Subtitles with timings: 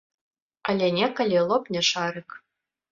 [0.73, 2.29] Але некалі лопне шарык.